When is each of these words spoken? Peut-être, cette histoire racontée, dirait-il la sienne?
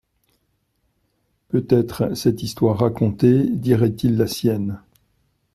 Peut-être, 1.49 2.15
cette 2.17 2.41
histoire 2.41 2.79
racontée, 2.79 3.47
dirait-il 3.47 4.17
la 4.17 4.25
sienne? 4.25 4.81